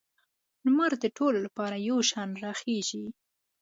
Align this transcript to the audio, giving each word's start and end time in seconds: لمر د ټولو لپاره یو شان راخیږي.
لمر 0.65 0.91
د 1.03 1.05
ټولو 1.17 1.37
لپاره 1.45 1.75
یو 1.87 1.97
شان 2.09 2.29
راخیږي. 2.43 3.05